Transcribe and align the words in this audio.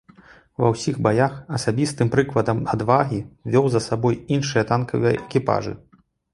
Ва 0.61 0.69
ўсіх 0.75 0.95
баях 1.07 1.33
асабістым 1.57 2.07
прыкладам 2.15 2.63
адвагі 2.75 3.19
вёў 3.55 3.65
за 3.77 3.85
сабой 3.91 4.21
іншыя 4.39 4.63
танкавыя 4.75 5.13
экіпажы. 5.23 5.73